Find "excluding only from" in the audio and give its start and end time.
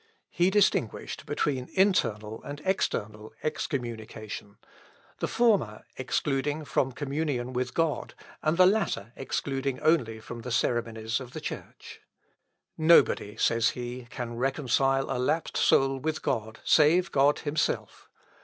9.15-10.39